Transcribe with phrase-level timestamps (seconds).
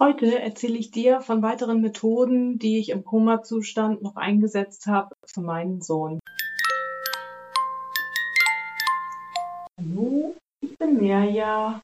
[0.00, 5.40] Heute erzähle ich dir von weiteren Methoden, die ich im Koma-Zustand noch eingesetzt habe für
[5.40, 6.20] meinen Sohn.
[9.76, 11.82] Hallo, ich bin Mirja,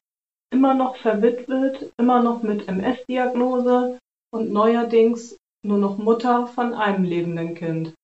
[0.49, 3.99] immer noch verwitwet, immer noch mit MS-Diagnose
[4.31, 7.95] und neuerdings nur noch Mutter von einem lebenden Kind.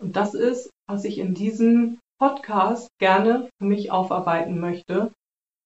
[0.00, 5.10] Und das ist, was ich in diesem Podcast gerne für mich aufarbeiten möchte.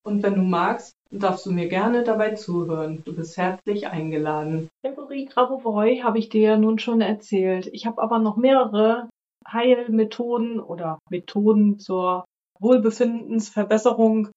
[0.07, 3.03] Und wenn du magst, darfst du mir gerne dabei zuhören.
[3.05, 4.69] Du bist herzlich eingeladen.
[4.83, 7.69] Gregory Grabovoi habe ich dir ja nun schon erzählt.
[7.73, 9.09] Ich habe aber noch mehrere
[9.47, 12.25] Heilmethoden oder Methoden zur
[12.61, 14.29] Wohlbefindensverbesserung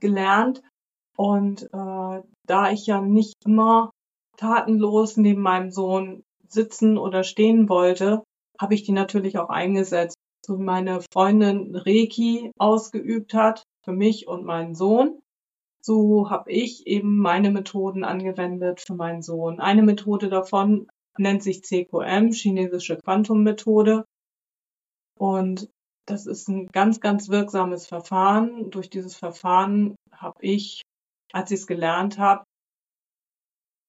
[0.00, 0.62] gelernt.
[1.16, 3.90] Und äh, da ich ja nicht immer
[4.36, 8.22] tatenlos neben meinem Sohn sitzen oder stehen wollte,
[8.60, 10.16] habe ich die natürlich auch eingesetzt.
[10.44, 15.20] So wie meine Freundin Reiki ausgeübt hat für mich und meinen Sohn,
[15.86, 19.60] so habe ich eben meine Methoden angewendet für meinen Sohn.
[19.60, 24.04] Eine Methode davon nennt sich CQM, chinesische Quantummethode.
[25.16, 25.70] Und
[26.06, 28.70] das ist ein ganz, ganz wirksames Verfahren.
[28.70, 30.82] Durch dieses Verfahren habe ich,
[31.32, 32.42] als ich es gelernt habe,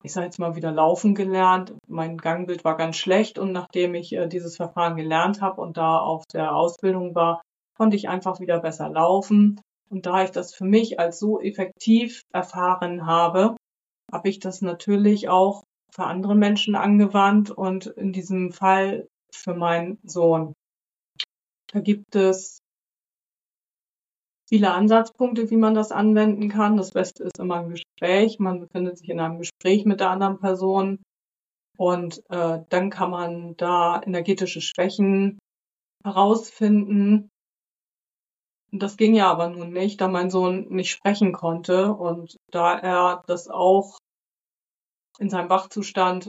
[0.04, 1.74] ich sage jetzt mal wieder laufen gelernt.
[1.88, 5.98] Mein Gangbild war ganz schlecht und nachdem ich äh, dieses Verfahren gelernt habe und da
[5.98, 7.42] auf der Ausbildung war,
[7.76, 9.60] konnte ich einfach wieder besser laufen.
[9.90, 13.56] Und da ich das für mich als so effektiv erfahren habe,
[14.12, 19.98] habe ich das natürlich auch für andere Menschen angewandt und in diesem Fall für meinen
[20.04, 20.54] Sohn.
[21.72, 22.60] Da gibt es
[24.48, 26.78] viele Ansatzpunkte, wie man das anwenden kann.
[26.78, 28.40] Das Beste ist immer ein Gespräch.
[28.40, 31.02] Man befindet sich in einem Gespräch mit der anderen Person
[31.78, 35.38] und äh, dann kann man da energetische Schwächen
[36.04, 37.30] herausfinden
[38.72, 43.24] das ging ja aber nun nicht, da mein Sohn nicht sprechen konnte und da er
[43.28, 43.98] das auch
[45.20, 46.28] in seinem Wachzustand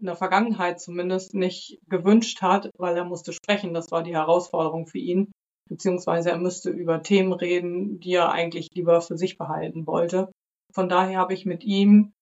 [0.00, 3.74] in der Vergangenheit zumindest nicht gewünscht hat, weil er musste sprechen.
[3.74, 5.32] Das war die Herausforderung für ihn,
[5.68, 10.30] beziehungsweise er müsste über Themen reden, die er eigentlich lieber für sich behalten wollte.
[10.72, 12.12] Von daher habe ich mit ihm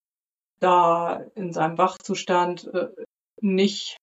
[0.61, 2.89] da in seinem Wachzustand äh,
[3.41, 3.97] nicht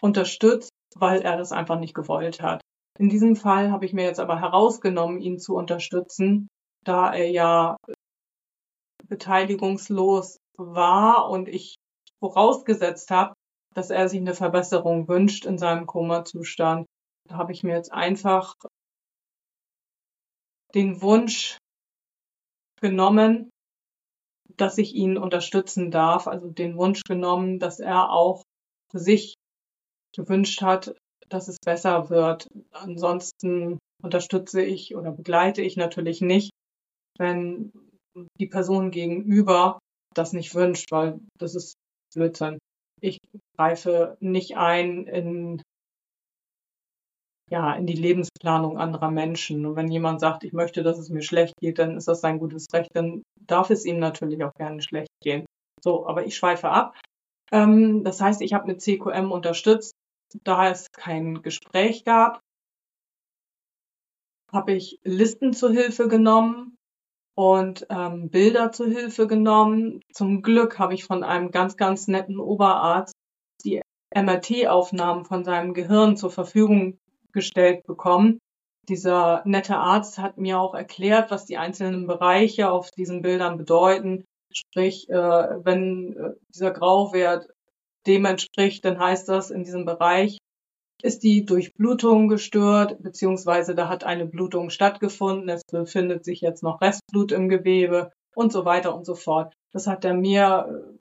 [0.00, 2.61] unterstützt, weil er das einfach nicht gewollt hat.
[3.02, 6.46] In diesem Fall habe ich mir jetzt aber herausgenommen, ihn zu unterstützen,
[6.84, 7.76] da er ja
[9.08, 11.74] beteiligungslos war und ich
[12.20, 13.34] vorausgesetzt habe,
[13.74, 16.86] dass er sich eine Verbesserung wünscht in seinem Koma-Zustand.
[17.28, 18.54] Da habe ich mir jetzt einfach
[20.72, 21.58] den Wunsch
[22.80, 23.50] genommen,
[24.56, 28.44] dass ich ihn unterstützen darf, also den Wunsch genommen, dass er auch
[28.92, 29.34] für sich
[30.14, 30.94] gewünscht hat,
[31.32, 32.48] dass es besser wird.
[32.72, 36.50] Ansonsten unterstütze ich oder begleite ich natürlich nicht,
[37.18, 37.72] wenn
[38.38, 39.78] die Person gegenüber
[40.14, 41.74] das nicht wünscht, weil das ist
[42.14, 42.58] Blödsinn.
[43.00, 43.18] Ich
[43.56, 45.62] greife nicht ein in
[47.50, 49.66] ja, in die Lebensplanung anderer Menschen.
[49.66, 52.38] Und wenn jemand sagt, ich möchte, dass es mir schlecht geht, dann ist das sein
[52.38, 55.44] gutes Recht, dann darf es ihm natürlich auch gerne schlecht gehen.
[55.84, 56.98] So, aber ich schweife ab.
[57.52, 59.92] Ähm, das heißt, ich habe mit CQM unterstützt,
[60.44, 62.40] da es kein Gespräch gab,
[64.52, 66.76] habe ich Listen zur Hilfe genommen
[67.34, 70.02] und ähm, Bilder zur Hilfe genommen.
[70.12, 73.14] Zum Glück habe ich von einem ganz, ganz netten Oberarzt
[73.64, 73.80] die
[74.14, 76.98] MRT-Aufnahmen von seinem Gehirn zur Verfügung
[77.32, 78.38] gestellt bekommen.
[78.88, 84.24] Dieser nette Arzt hat mir auch erklärt, was die einzelnen Bereiche auf diesen Bildern bedeuten.
[84.52, 87.48] Sprich, äh, wenn äh, dieser Grauwert
[88.06, 90.38] dem entspricht, dann heißt das in diesem Bereich
[91.02, 96.80] ist die Durchblutung gestört, beziehungsweise da hat eine Blutung stattgefunden, es befindet sich jetzt noch
[96.80, 99.52] Restblut im Gewebe und so weiter und so fort.
[99.72, 100.98] Das hat er mir äh,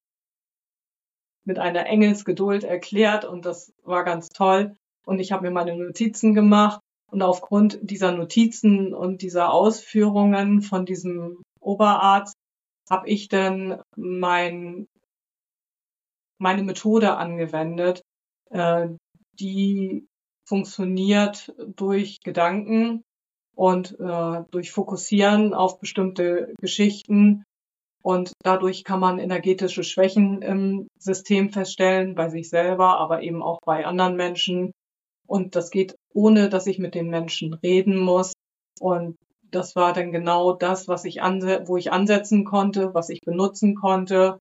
[1.43, 4.75] mit einer Engelsgeduld erklärt und das war ganz toll.
[5.05, 6.81] Und ich habe mir meine Notizen gemacht
[7.11, 12.35] und aufgrund dieser Notizen und dieser Ausführungen von diesem Oberarzt
[12.89, 14.87] habe ich dann mein
[16.41, 18.01] meine Methode angewendet,
[18.49, 18.87] äh,
[19.39, 20.07] die
[20.45, 23.03] funktioniert durch Gedanken
[23.55, 27.43] und äh, durch Fokussieren auf bestimmte Geschichten.
[28.03, 33.59] Und dadurch kann man energetische Schwächen im System feststellen, bei sich selber, aber eben auch
[33.63, 34.71] bei anderen Menschen.
[35.27, 38.33] Und das geht ohne, dass ich mit den Menschen reden muss.
[38.79, 39.15] Und
[39.51, 43.75] das war dann genau das, was ich anse wo ich ansetzen konnte, was ich benutzen
[43.75, 44.39] konnte,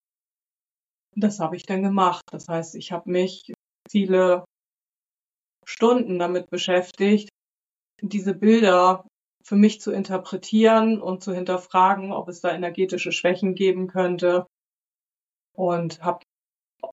[1.17, 2.23] das habe ich dann gemacht.
[2.31, 3.53] Das heißt, ich habe mich
[3.91, 4.45] viele
[5.67, 7.31] Stunden damit beschäftigt,
[8.03, 9.07] diese Bilder
[9.45, 14.47] für mich zu interpretieren und zu hinterfragen, ob es da energetische Schwächen geben könnte.
[15.55, 16.21] und habe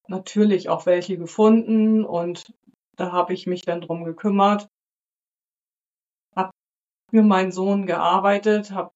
[0.08, 2.54] natürlich auch welche gefunden und
[2.98, 4.68] da habe ich mich dann drum gekümmert,
[6.36, 6.52] habe
[7.12, 8.92] für meinen Sohn gearbeitet, habe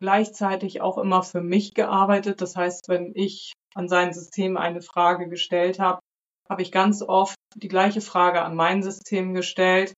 [0.00, 2.40] gleichzeitig auch immer für mich gearbeitet.
[2.42, 6.00] Das heißt, wenn ich an sein System eine Frage gestellt habe,
[6.48, 9.94] habe ich ganz oft die gleiche Frage an mein System gestellt,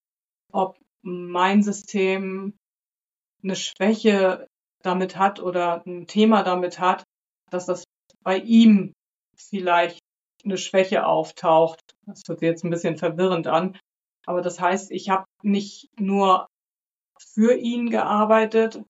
[0.52, 2.54] ob mein System
[3.42, 4.46] eine Schwäche
[4.82, 7.04] damit hat oder ein Thema damit hat,
[7.50, 7.84] dass das
[8.22, 8.92] bei ihm
[9.36, 10.00] vielleicht
[10.44, 11.80] eine Schwäche auftaucht.
[12.06, 13.78] Das hört sich jetzt ein bisschen verwirrend an.
[14.26, 16.46] Aber das heißt, ich habe nicht nur
[17.18, 18.82] für ihn gearbeitet,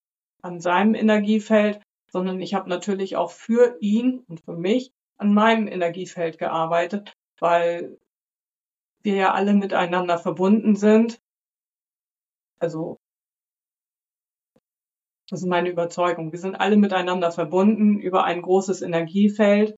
[0.43, 1.83] an seinem Energiefeld,
[2.17, 7.99] sondern ich habe natürlich auch für ihn und für mich an meinem Energiefeld gearbeitet, weil
[9.03, 11.21] wir ja alle miteinander verbunden sind.
[12.59, 12.97] Also
[15.29, 16.33] das ist meine Überzeugung.
[16.33, 19.77] Wir sind alle miteinander verbunden über ein großes Energiefeld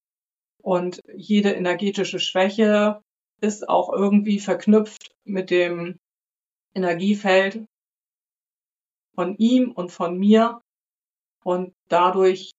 [0.62, 3.02] und jede energetische Schwäche
[3.40, 5.98] ist auch irgendwie verknüpft mit dem
[6.72, 7.66] Energiefeld
[9.16, 10.62] von ihm und von mir.
[11.44, 12.52] Und dadurch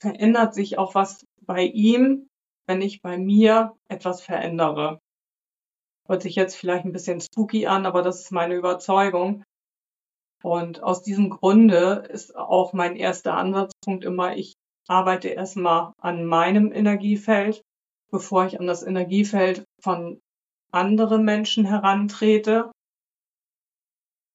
[0.00, 2.28] verändert sich auch was bei ihm,
[2.66, 5.00] wenn ich bei mir etwas verändere.
[6.06, 9.42] Hört sich jetzt vielleicht ein bisschen spooky an, aber das ist meine Überzeugung.
[10.42, 14.54] Und aus diesem Grunde ist auch mein erster Ansatzpunkt immer, ich
[14.86, 17.62] arbeite erstmal an meinem Energiefeld,
[18.10, 20.20] bevor ich an das Energiefeld von
[20.70, 22.70] anderen Menschen herantrete.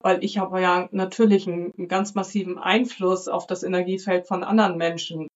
[0.02, 4.76] Weil ich habe ja natürlich einen, einen ganz massiven Einfluss auf das Energiefeld von anderen
[4.76, 5.28] Menschen.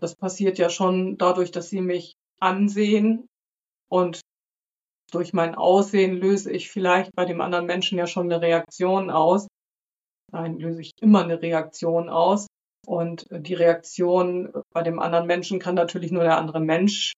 [0.00, 3.28] Das passiert ja schon dadurch, dass sie mich ansehen
[3.88, 4.20] und
[5.12, 9.46] durch mein Aussehen löse ich vielleicht bei dem anderen Menschen ja schon eine Reaktion aus.
[10.32, 12.48] Nein, löse ich immer eine Reaktion aus.
[12.86, 17.12] Und die Reaktion bei dem anderen Menschen kann natürlich nur der andere Mensch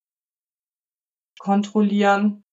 [1.39, 2.45] kontrollieren.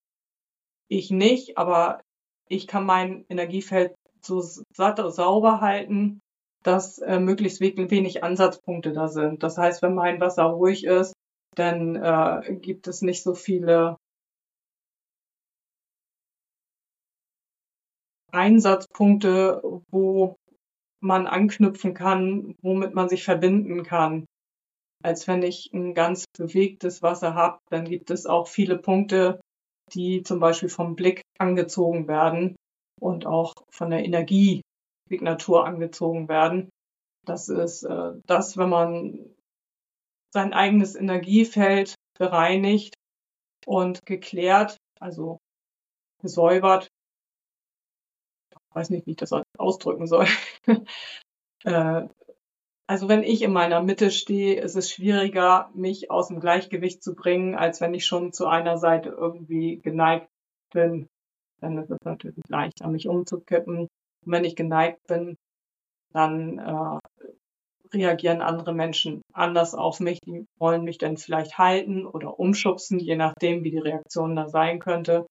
[0.87, 2.01] Ich nicht, aber
[2.47, 3.93] ich kann mein Energiefeld
[4.25, 6.21] so satt sauber halten,
[6.63, 9.43] dass äh, möglichst wenig Ansatzpunkte da sind.
[9.43, 11.13] Das heißt, wenn mein Wasser ruhig ist,
[11.55, 13.97] dann äh, gibt es nicht so viele
[18.31, 19.61] Einsatzpunkte,
[19.91, 20.37] wo
[21.01, 24.25] man anknüpfen kann, womit man sich verbinden kann.
[25.03, 29.41] Als wenn ich ein ganz bewegtes Wasser habe, dann gibt es auch viele Punkte,
[29.93, 32.55] die zum Beispiel vom Blick angezogen werden
[32.99, 36.69] und auch von der Energiesignatur angezogen werden.
[37.25, 39.35] Das ist äh, das, wenn man
[40.33, 42.95] sein eigenes Energiefeld bereinigt
[43.65, 45.37] und geklärt, also
[46.21, 46.89] gesäubert,
[48.73, 50.27] weiß nicht, wie ich das ausdrücken soll.
[51.63, 52.07] äh,
[52.87, 57.15] also wenn ich in meiner Mitte stehe, ist es schwieriger, mich aus dem Gleichgewicht zu
[57.15, 60.29] bringen, als wenn ich schon zu einer Seite irgendwie geneigt
[60.73, 61.07] bin.
[61.63, 63.79] Dann ist es natürlich leichter, mich umzukippen.
[63.79, 63.89] Und
[64.25, 65.37] wenn ich geneigt bin,
[66.11, 66.99] dann äh,
[67.93, 70.19] reagieren andere Menschen anders auf mich.
[70.21, 74.79] Die wollen mich dann vielleicht halten oder umschubsen, je nachdem, wie die Reaktion da sein
[74.79, 75.25] könnte.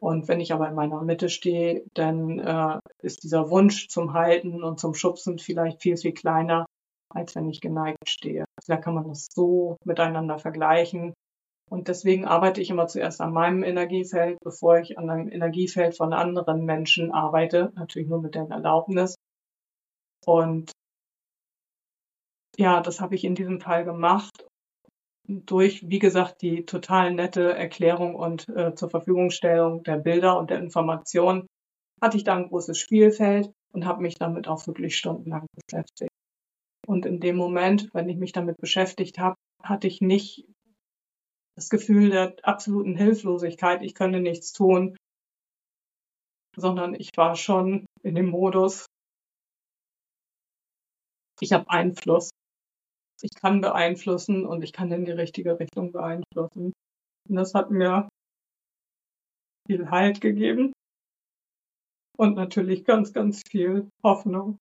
[0.00, 4.62] Und wenn ich aber in meiner Mitte stehe, dann äh, ist dieser Wunsch zum Halten
[4.62, 6.66] und zum Schubsen vielleicht viel, viel kleiner,
[7.12, 8.44] als wenn ich geneigt stehe.
[8.56, 11.14] Also da kann man das so miteinander vergleichen.
[11.68, 16.12] Und deswegen arbeite ich immer zuerst an meinem Energiefeld, bevor ich an einem Energiefeld von
[16.12, 19.16] anderen Menschen arbeite, natürlich nur mit deren Erlaubnis.
[20.24, 20.72] Und
[22.56, 24.46] ja, das habe ich in diesem Fall gemacht
[25.28, 30.58] durch, wie gesagt, die total nette Erklärung und äh, zur Verfügungstellung der Bilder und der
[30.58, 31.46] Informationen
[32.00, 36.10] hatte ich da ein großes Spielfeld und habe mich damit auch wirklich stundenlang beschäftigt.
[36.86, 40.46] Und in dem Moment, wenn ich mich damit beschäftigt habe, hatte ich nicht
[41.58, 44.96] das Gefühl der absoluten Hilflosigkeit, ich könnte nichts tun,
[46.56, 48.86] sondern ich war schon in dem Modus,
[51.40, 52.30] ich habe Einfluss
[53.22, 56.72] ich kann beeinflussen und ich kann in die richtige Richtung beeinflussen.
[57.28, 58.08] Und das hat mir
[59.66, 60.72] viel Halt gegeben
[62.16, 64.58] und natürlich ganz, ganz viel Hoffnung.